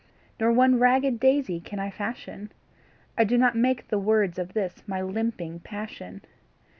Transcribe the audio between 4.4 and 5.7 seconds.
this my limping